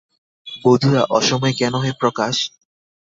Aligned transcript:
বঁধুয়া 0.63 1.01
অসময়ে 1.09 1.53
কেন 1.53 1.73
হে 1.83 1.91
প্রকাশ? 2.01 2.35